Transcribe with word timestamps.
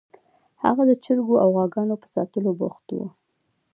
هغه 0.63 0.83
د 0.87 0.91
چرګو 1.03 1.35
او 1.43 1.47
غواګانو 1.55 1.95
په 2.01 2.07
ساتلو 2.15 2.51
بوخت 2.59 2.87
و 2.95 2.99